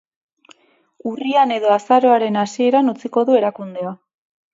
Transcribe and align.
Urrian 1.09 1.53
edo 1.57 1.73
azaroaren 1.73 2.39
hasieran 2.45 2.89
utziko 2.95 3.25
du 3.29 3.37
erakundea. 3.41 3.93